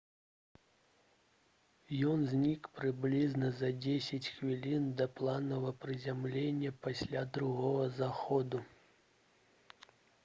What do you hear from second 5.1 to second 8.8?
планавага прызямлення пасля другога заходу